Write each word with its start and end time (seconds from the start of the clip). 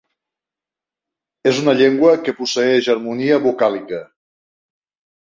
És 1.51 1.61
una 1.65 1.77
llengua 1.83 2.15
que 2.25 2.37
posseeix 2.41 2.91
harmonia 2.97 3.41
vocàlica. 3.49 4.05